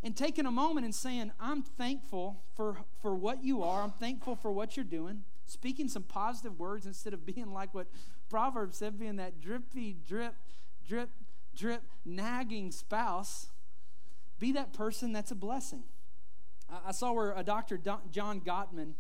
[0.06, 3.82] and taking a moment and saying, I'm thankful for, for what you are.
[3.82, 5.24] I'm thankful for what you're doing.
[5.48, 7.88] Speaking some positive words instead of being like what
[8.30, 10.36] Proverbs said, being that drippy, drip,
[10.88, 11.10] drip,
[11.56, 13.48] drip, nagging spouse.
[14.38, 15.84] Be that person that's a blessing.
[16.86, 17.78] I saw where a Dr.
[17.78, 18.94] John Gottman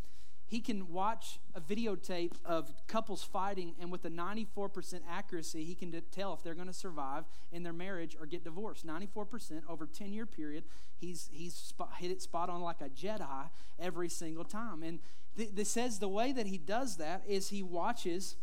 [0.47, 5.91] he can watch a videotape of couples fighting, and with a 94% accuracy, he can
[6.11, 8.85] tell if they're going to survive in their marriage or get divorced.
[8.85, 10.63] 94% over 10 year period.
[10.97, 14.83] He's, he's spot, hit it spot on like a Jedi every single time.
[14.83, 14.99] And
[15.35, 18.35] th- this says the way that he does that is he watches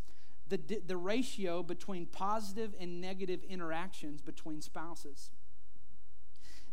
[0.49, 5.31] the, the ratio between positive and negative interactions between spouses.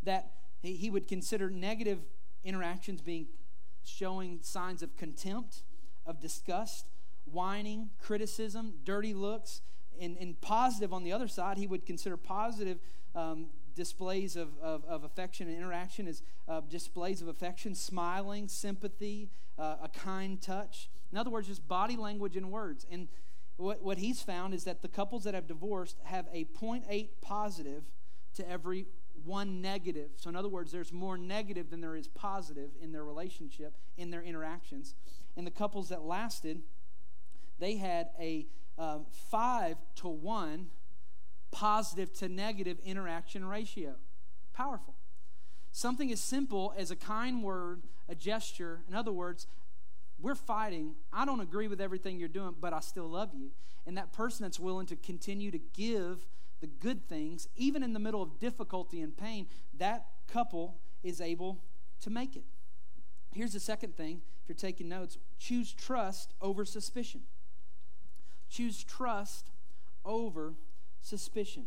[0.02, 2.00] That he, he would consider negative
[2.44, 3.28] interactions being
[3.89, 5.63] showing signs of contempt,
[6.06, 6.88] of disgust,
[7.25, 9.62] whining, criticism, dirty looks.
[9.99, 12.80] And, and positive on the other side, he would consider positive
[13.15, 19.30] um, displays of, of, of, affection and interaction as uh, displays of affection, smiling, sympathy,
[19.58, 20.89] uh, a kind touch.
[21.12, 22.86] In other words, just body language and words.
[22.91, 23.08] And
[23.58, 27.84] what, what he's found is that the couples that have divorced have a 0.8 positive
[28.36, 28.86] to every
[29.25, 30.12] one negative.
[30.17, 34.12] So, in other words, there's more negative than there is positive in their relationship, in
[34.12, 34.95] their interactions.
[35.36, 36.62] And the couples that lasted,
[37.60, 40.67] they had a um, five to one
[41.51, 43.95] positive to negative interaction ratio.
[44.53, 44.95] Powerful.
[45.71, 48.82] Something as simple as a kind word, a gesture.
[48.88, 49.47] In other words,
[50.19, 50.95] we're fighting.
[51.13, 53.51] I don't agree with everything you're doing, but I still love you.
[53.86, 56.25] And that person that's willing to continue to give
[56.62, 61.63] the good things, even in the middle of difficulty and pain, that couple is able
[62.02, 62.43] to make it.
[63.34, 67.22] Here's the second thing if you're taking notes choose trust over suspicion.
[68.50, 69.52] Choose trust
[70.04, 70.56] over
[71.02, 71.65] suspicion.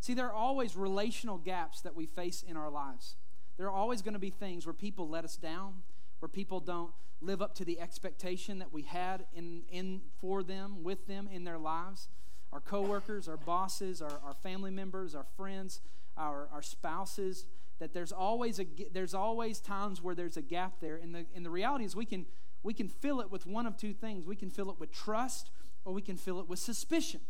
[0.00, 3.16] See, there are always relational gaps that we face in our lives.
[3.56, 5.82] There are always going to be things where people let us down,
[6.20, 10.84] where people don't live up to the expectation that we had in, in for them,
[10.84, 12.08] with them in their lives
[12.52, 15.80] our coworkers, our bosses, our, our family members, our friends,
[16.16, 17.46] our, our spouses.
[17.78, 20.96] that there's always a there's always times where there's a gap there.
[20.96, 22.26] And the and the reality is we can
[22.62, 24.26] we can fill it with one of two things.
[24.26, 25.50] We can fill it with trust
[25.84, 27.20] or we can fill it with suspicion.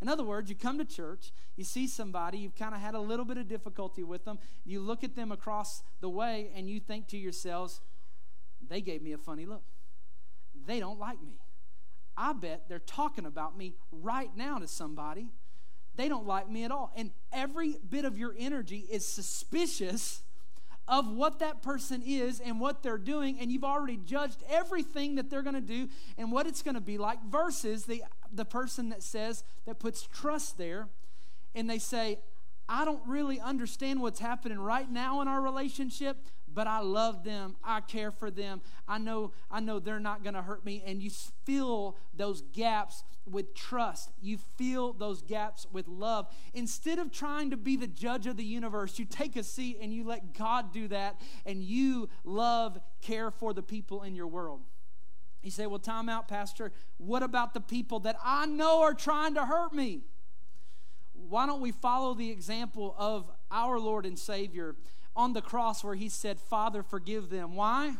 [0.00, 3.00] In other words you come to church you see somebody you've kind of had a
[3.00, 6.80] little bit of difficulty with them you look at them across the way and you
[6.80, 7.82] think to yourselves
[8.66, 9.62] they gave me a funny look.
[10.66, 11.38] They don't like me
[12.20, 15.30] i bet they're talking about me right now to somebody
[16.00, 16.90] they don't like me at all.
[16.96, 20.22] And every bit of your energy is suspicious
[20.88, 25.28] of what that person is and what they're doing, and you've already judged everything that
[25.28, 28.02] they're going to do and what it's going to be like, versus the,
[28.32, 30.88] the person that says, that puts trust there,
[31.54, 32.18] and they say,
[32.66, 36.16] I don't really understand what's happening right now in our relationship,
[36.52, 37.56] but I love them.
[37.62, 38.60] I care for them.
[38.88, 41.10] I know I know they're not going to hurt me and you
[41.44, 44.10] fill those gaps with trust.
[44.20, 46.26] You fill those gaps with love.
[46.54, 49.92] Instead of trying to be the judge of the universe, you take a seat and
[49.92, 54.62] you let God do that and you love, care for the people in your world.
[55.42, 56.72] You say, "Well, time out, pastor.
[56.98, 60.02] What about the people that I know are trying to hurt me?"
[61.12, 64.76] Why don't we follow the example of our Lord and Savior?
[65.20, 67.54] On the cross where he said, Father, forgive them.
[67.54, 67.96] Why?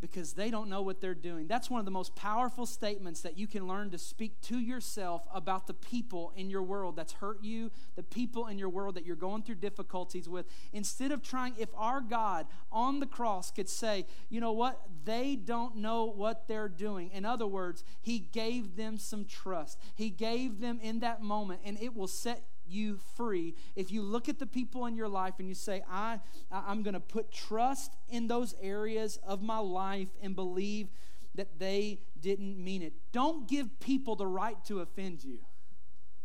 [0.00, 1.46] Because they don't know what they're doing.
[1.46, 5.22] That's one of the most powerful statements that you can learn to speak to yourself
[5.34, 9.04] about the people in your world that's hurt you, the people in your world that
[9.04, 10.46] you're going through difficulties with.
[10.72, 15.36] Instead of trying, if our God on the cross could say, you know what, they
[15.36, 17.10] don't know what they're doing.
[17.10, 21.78] In other words, He gave them some trust, He gave them in that moment, and
[21.82, 23.54] it will set you free.
[23.74, 26.18] If you look at the people in your life and you say i
[26.50, 30.88] i'm going to put trust in those areas of my life and believe
[31.34, 35.38] that they didn't mean it don't give people the right to offend you.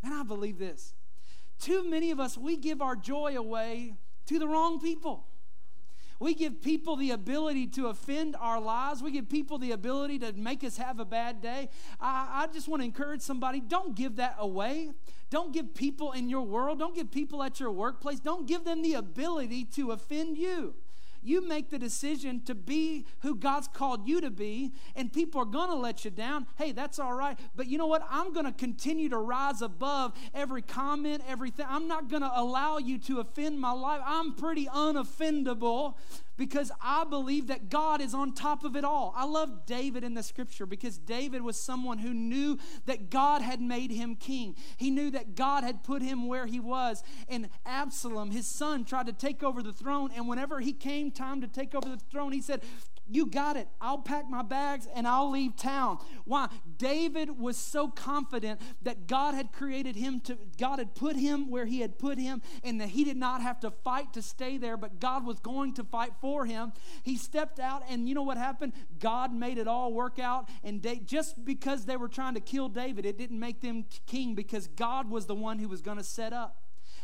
[0.04, 0.93] And i believe this.
[1.60, 3.95] Too many of us we give our joy away
[4.27, 5.27] to the wrong people
[6.21, 9.01] we give people the ability to offend our lives.
[9.01, 11.67] We give people the ability to make us have a bad day.
[11.99, 14.91] I, I just want to encourage somebody don't give that away.
[15.31, 18.84] Don't give people in your world, don't give people at your workplace, don't give them
[18.84, 20.75] the ability to offend you.
[21.23, 25.45] You make the decision to be who God's called you to be, and people are
[25.45, 26.47] going to let you down.
[26.57, 27.39] Hey, that's all right.
[27.55, 28.05] But you know what?
[28.10, 31.65] I'm going to continue to rise above every comment, everything.
[31.69, 34.01] I'm not going to allow you to offend my life.
[34.05, 35.95] I'm pretty unoffendable
[36.41, 39.13] because I believe that God is on top of it all.
[39.15, 43.62] I love David in the scripture because David was someone who knew that God had
[43.62, 44.56] made him king.
[44.75, 47.04] He knew that God had put him where he was.
[47.30, 50.10] And Absalom, his son, tried to take over the throne.
[50.15, 52.63] And whenever he came time to take over the throne, he said,
[53.12, 53.67] you got it.
[53.80, 56.00] I'll pack my bags and I'll leave town.
[56.26, 56.47] Why?
[56.78, 61.65] David was so confident that God had created him to, God had put him where
[61.65, 64.78] he had put him, and that he did not have to fight to stay there,
[64.78, 66.74] but God was going to fight for him.
[67.04, 68.74] He stepped out, and you know what happened?
[69.00, 70.50] God made it all work out.
[70.63, 74.67] And just because they were trying to kill David, it didn't make them king because
[74.67, 76.58] God was the one who was going to set up.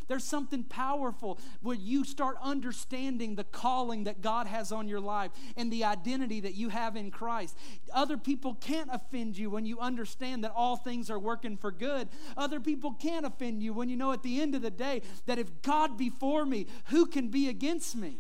[0.08, 5.32] There's something powerful when you start understanding the calling that God has on your life
[5.56, 7.58] and the identity that you have in Christ.
[7.94, 12.08] Other people can't offend you when you understand that all things are working for good.
[12.38, 15.40] Other people can't offend you when you know at the end of the day that
[15.40, 18.18] if God be for me, who can be against me?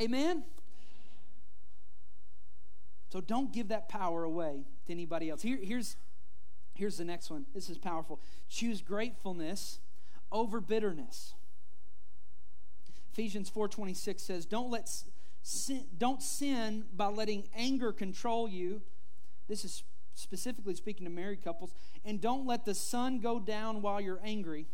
[0.00, 0.44] Amen?
[3.10, 5.42] So don't give that power away to anybody else.
[5.42, 5.96] Here, here's,
[6.74, 7.46] here's the next one.
[7.54, 8.20] This is powerful.
[8.48, 9.78] Choose gratefulness
[10.34, 11.32] over bitterness.
[13.12, 14.90] Ephesians 4:26 says, "Don't let
[15.42, 18.82] sin, don't sin by letting anger control you."
[19.46, 21.72] This is specifically speaking to married couples,
[22.04, 24.66] and don't let the sun go down while you're angry,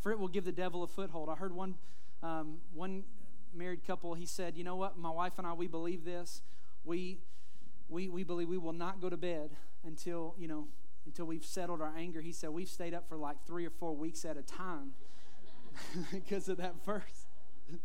[0.00, 1.28] for it will give the devil a foothold.
[1.28, 1.78] I heard one
[2.22, 3.04] um, one
[3.52, 4.14] married couple.
[4.14, 4.98] He said, "You know what?
[4.98, 6.42] My wife and I, we believe this.
[6.84, 7.20] We
[7.88, 10.66] we we believe we will not go to bed until you know
[11.06, 12.20] until we've settled our anger.
[12.20, 14.92] He said we've stayed up for like three or four weeks at a time
[16.12, 17.26] because of that verse.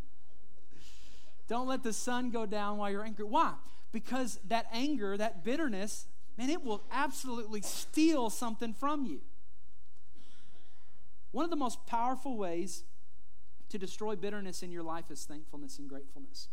[1.47, 3.25] Don't let the sun go down while you're angry.
[3.25, 3.53] Why?
[3.91, 9.21] Because that anger, that bitterness, man, it will absolutely steal something from you.
[11.31, 12.83] One of the most powerful ways
[13.69, 16.49] to destroy bitterness in your life is thankfulness and gratefulness.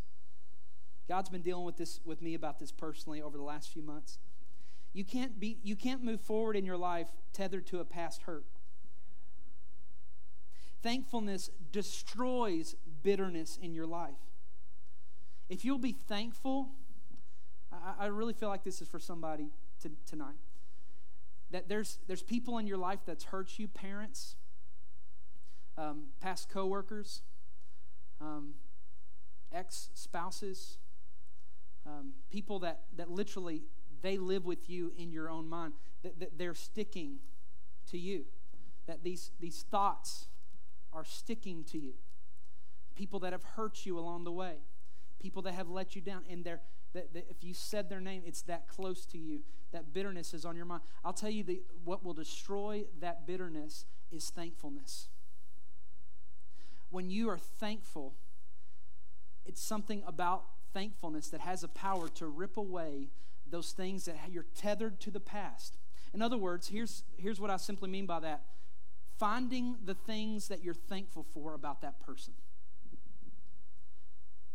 [1.09, 4.19] God's been dealing with this with me about this personally over the last few months.
[4.97, 8.47] You can't, be, you can't move forward in your life tethered to a past hurt.
[10.82, 14.16] Thankfulness destroys bitterness in your life.
[15.51, 16.70] If you'll be thankful,
[17.70, 19.51] I, I really feel like this is for somebody
[19.82, 20.38] to, tonight.
[21.51, 24.36] That there's, there's people in your life that's hurt you, parents,
[25.76, 27.20] um, past coworkers,
[28.18, 28.55] um,
[29.53, 30.78] ex spouses,
[31.84, 33.64] um, people that, that literally
[34.03, 37.18] they live with you in your own mind, that, that they're sticking
[37.90, 38.24] to you,
[38.86, 40.26] that these, these thoughts
[40.92, 41.94] are sticking to you,
[42.94, 44.55] people that have hurt you along the way,
[45.20, 46.61] people that have let you down, and they're,
[46.94, 49.40] that, that if you said their name, it's that close to you.
[49.72, 50.82] That bitterness is on your mind.
[51.05, 55.09] I'll tell you the, what will destroy that bitterness is thankfulness.
[56.90, 58.14] When you are thankful,
[59.44, 63.09] it's something about thankfulness that has a power to rip away
[63.51, 65.76] those things that you're tethered to the past.
[66.14, 68.42] In other words, here's, here's what I simply mean by that
[69.18, 72.34] finding the things that you're thankful for about that person.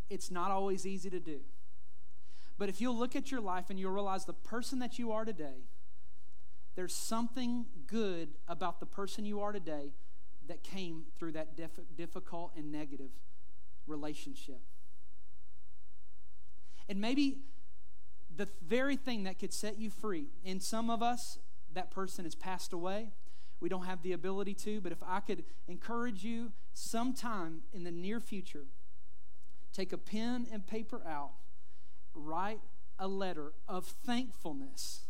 [0.09, 1.39] It's not always easy to do.
[2.59, 5.25] But if you'll look at your life and you'll realize the person that you are
[5.25, 5.65] today,
[6.75, 9.93] there's something good about the person you are today
[10.47, 11.57] that came through that
[11.95, 13.09] difficult and negative
[13.87, 14.61] relationship.
[16.87, 17.39] And maybe
[18.41, 21.37] the very thing that could set you free, in some of us,
[21.75, 23.11] that person has passed away.
[23.59, 27.91] We don't have the ability to, but if I could encourage you sometime in the
[27.91, 28.65] near future,
[29.73, 31.33] take a pen and paper out,
[32.15, 32.61] write
[32.97, 35.01] a letter of thankfulness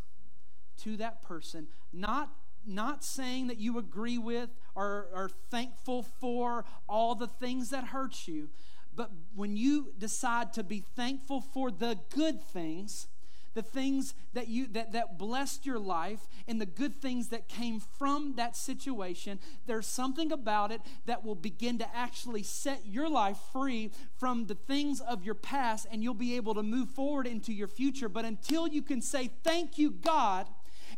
[0.80, 2.32] to that person, not
[2.64, 8.28] not saying that you agree with or are thankful for all the things that hurt
[8.28, 8.50] you,
[8.94, 13.08] but when you decide to be thankful for the good things,
[13.54, 17.80] the things that you that, that blessed your life and the good things that came
[17.80, 23.38] from that situation there's something about it that will begin to actually set your life
[23.52, 27.54] free from the things of your past and you'll be able to move forward into
[27.54, 28.10] your future.
[28.10, 30.48] But until you can say thank you god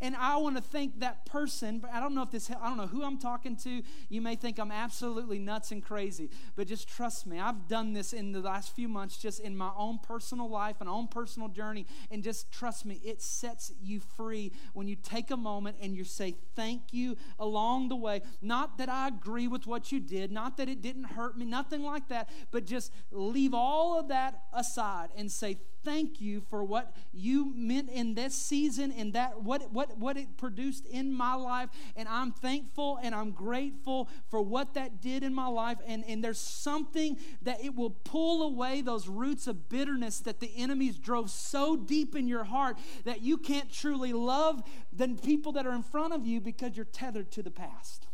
[0.04, 1.82] and I want to thank that person.
[1.91, 3.82] I don't know if this, I don't know who I'm talking to.
[4.10, 7.39] You may think I'm absolutely nuts and crazy, but just trust me.
[7.39, 10.89] I've done this in the last few months, just in my own personal life and
[10.89, 11.88] own personal journey.
[12.12, 16.04] And just trust me, it sets you free when you take a moment and you
[16.04, 18.24] say thank you along the way.
[18.41, 21.82] Not that I agree with what you did, not that it didn't hurt me, nothing
[21.82, 26.95] like that, but just leave all of that aside and say thank you for what
[27.11, 31.69] you meant in this season and that what what what it produced in my life
[31.95, 36.23] and I'm thankful and I'm grateful for what that did in my life and and
[36.23, 41.29] there's something that it will pull away those roots of bitterness that the enemies drove
[41.29, 45.84] so deep in your heart that you can't truly love the people that are in
[45.84, 48.07] front of you because you're tethered to the past.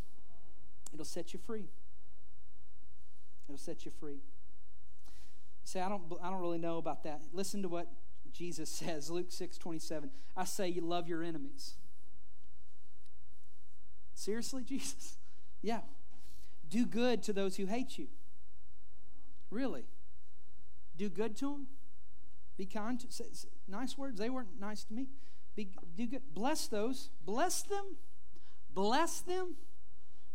[0.93, 1.69] It'll set you free.
[3.47, 4.19] It'll set you free
[5.69, 7.21] say, I don't, I don't really know about that.
[7.31, 7.87] Listen to what
[8.31, 10.09] Jesus says, Luke 6 27.
[10.35, 11.75] I say you love your enemies.
[14.15, 15.17] Seriously, Jesus?
[15.61, 15.81] Yeah.
[16.69, 18.07] Do good to those who hate you.
[19.49, 19.85] Really?
[20.97, 21.67] Do good to them?
[22.57, 23.07] Be kind to
[23.67, 24.19] nice words.
[24.19, 25.07] They weren't nice to me.
[25.55, 26.21] Be, do good.
[26.33, 27.09] Bless those.
[27.25, 27.95] Bless them.
[28.73, 29.55] Bless them.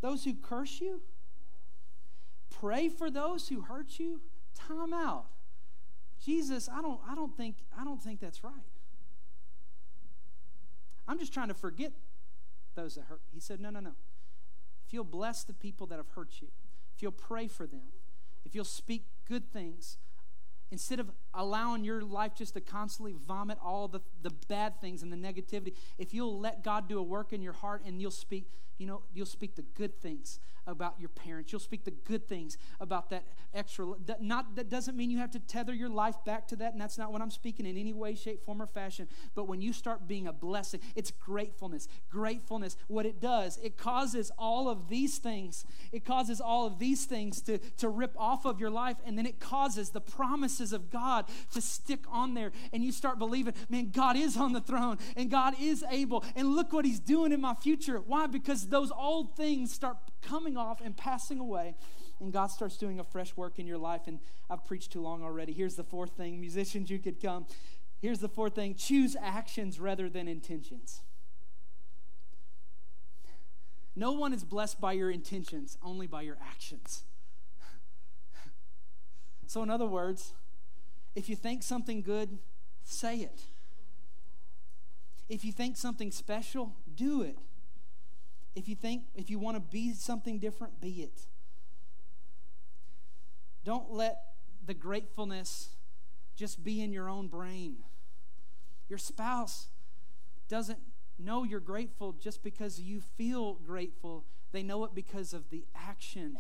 [0.01, 1.03] Those who curse you.
[2.51, 4.23] Pray for those who hurt you
[4.55, 5.27] time out.
[6.25, 8.53] Jesus, I don't, I don't think, I don't think that's right.
[11.07, 11.93] I'm just trying to forget
[12.75, 13.21] those that hurt.
[13.33, 13.93] He said, No, no, no.
[14.87, 16.49] If you'll bless the people that have hurt you,
[16.97, 17.83] if you'll pray for them,
[18.45, 19.99] if you'll speak good things,
[20.71, 25.13] instead of allowing your life just to constantly vomit all the, the bad things and
[25.13, 28.49] the negativity, if you'll let God do a work in your heart and you'll speak,
[28.79, 31.53] you know, you'll speak the good things about your parents.
[31.53, 33.87] You'll speak the good things about that extra.
[34.07, 36.81] That, not, that doesn't mean you have to tether your life back to that, and
[36.81, 39.09] that's not what I'm speaking in any way, shape, form, or fashion.
[39.35, 41.89] But when you start being a blessing, it's gratefulness.
[42.11, 47.05] Gratefulness, what it does, it causes all of these things, it causes all of these
[47.05, 50.91] things to, to rip off of your life, and then it causes the promises of
[50.91, 52.53] God to stick on there.
[52.73, 56.55] And you start believing, man, God is on the throne, and God is able, and
[56.55, 57.99] look what He's doing in my future.
[57.99, 58.27] Why?
[58.27, 61.75] Because those old things start coming off and passing away,
[62.21, 64.03] and God starts doing a fresh work in your life.
[64.07, 64.19] And
[64.49, 65.53] I've preached too long already.
[65.53, 67.47] Here's the fourth thing musicians, you could come.
[68.01, 71.03] Here's the fourth thing choose actions rather than intentions.
[73.97, 77.05] No one is blessed by your intentions, only by your actions.
[79.47, 80.33] so, in other words,
[81.15, 82.39] if you think something good,
[82.83, 83.43] say it.
[85.29, 87.39] If you think something special, do it.
[88.55, 91.23] If you think, if you want to be something different, be it.
[93.65, 94.19] Don't let
[94.65, 95.71] the gratefulness
[96.37, 97.77] just be in your own brain.
[98.89, 99.69] Your spouse
[100.49, 100.79] doesn't
[101.19, 106.39] know you're grateful just because you feel grateful, they know it because of the action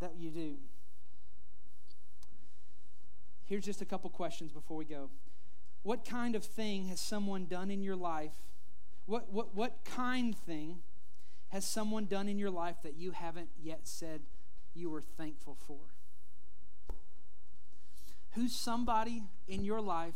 [0.00, 0.56] that you do.
[3.48, 5.08] here's just a couple questions before we go.
[5.82, 8.34] What kind of thing has someone done in your life?
[9.08, 10.80] What, what, what kind thing
[11.48, 14.20] has someone done in your life that you haven't yet said
[14.74, 15.78] you were thankful for?
[18.32, 20.12] Who's somebody in your life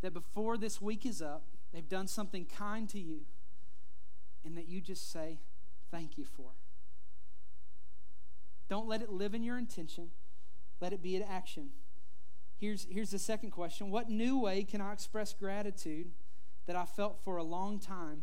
[0.00, 1.42] that before this week is up,
[1.74, 3.22] they've done something kind to you
[4.44, 5.40] and that you just say
[5.90, 6.50] thank you for?
[8.68, 10.12] Don't let it live in your intention,
[10.80, 11.70] let it be an action.
[12.60, 16.12] Here's, here's the second question What new way can I express gratitude
[16.68, 18.22] that I felt for a long time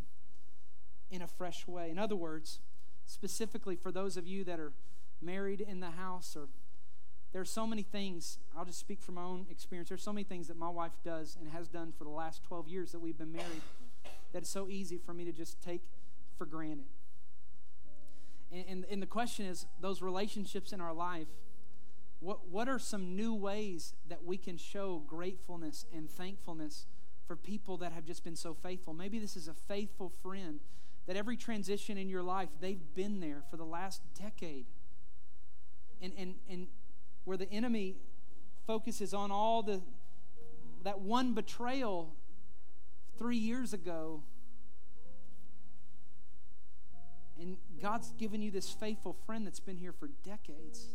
[1.11, 1.89] in a fresh way?
[1.89, 2.59] In other words,
[3.05, 4.71] specifically for those of you that are
[5.21, 6.47] married in the house or
[7.31, 10.23] there are so many things i'll just speak from my own experience there's so many
[10.23, 13.17] things that my wife does and has done for the last 12 years that we've
[13.17, 13.61] been married
[14.33, 15.81] that it's so easy for me to just take
[16.37, 16.85] for granted
[18.51, 21.27] and, and, and the question is those relationships in our life
[22.19, 26.85] what, what are some new ways that we can show gratefulness and thankfulness
[27.27, 28.93] for people that have just been so faithful?
[28.93, 30.59] Maybe this is a faithful friend
[31.07, 34.65] that every transition in your life, they've been there for the last decade.
[36.01, 36.67] And, and, and
[37.23, 37.95] where the enemy
[38.67, 39.81] focuses on all the
[40.83, 42.13] that one betrayal
[43.17, 44.21] three years ago
[47.39, 50.87] and God's given you this faithful friend that's been here for decades.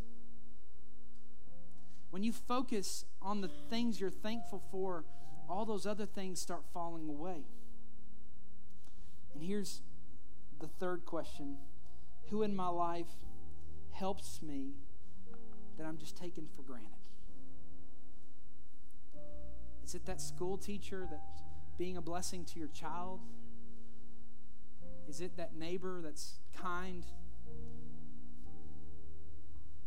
[2.10, 5.04] When you focus on the things you're thankful for,
[5.50, 7.44] all those other things start falling away.
[9.34, 9.82] And here's
[10.60, 11.56] the third question
[12.28, 13.10] Who in my life
[13.92, 14.74] helps me
[15.76, 16.88] that I'm just taking for granted?
[19.84, 21.42] Is it that school teacher that's
[21.76, 23.20] being a blessing to your child?
[25.08, 27.04] Is it that neighbor that's kind?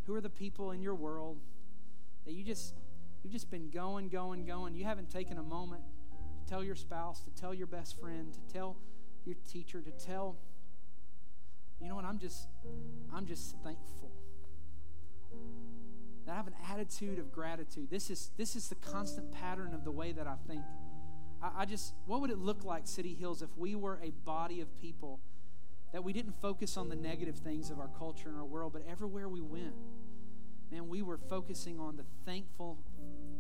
[0.05, 1.39] Who are the people in your world
[2.25, 2.73] that you just
[3.23, 4.75] you've just been going, going, going.
[4.75, 5.83] You haven't taken a moment
[6.43, 8.77] to tell your spouse, to tell your best friend, to tell
[9.25, 10.37] your teacher, to tell
[11.83, 12.47] you know what, I'm just
[13.13, 14.09] I'm just thankful.
[16.25, 17.89] That I have an attitude of gratitude.
[17.89, 20.61] This is this is the constant pattern of the way that I think.
[21.41, 24.61] I, I just what would it look like, City Hills, if we were a body
[24.61, 25.19] of people
[25.91, 28.83] that we didn't focus on the negative things of our culture and our world, but
[28.89, 29.75] everywhere we went,
[30.71, 32.79] man, we were focusing on the thankful,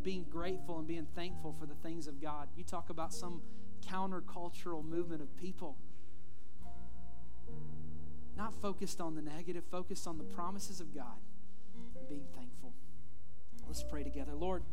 [0.03, 2.49] being grateful and being thankful for the things of God.
[2.55, 3.41] You talk about some
[3.87, 5.77] countercultural movement of people.
[8.35, 11.19] Not focused on the negative, focused on the promises of God
[11.97, 12.73] and being thankful.
[13.67, 14.33] Let's pray together.
[14.33, 14.63] Lord,